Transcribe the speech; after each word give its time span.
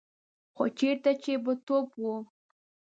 خو 0.55 0.63
چېرته 0.79 1.11
چې 1.23 1.33
به 1.43 1.53
توپ 1.65 1.89
و. 2.01 2.03